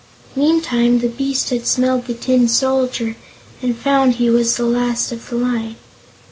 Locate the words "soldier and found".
2.47-4.13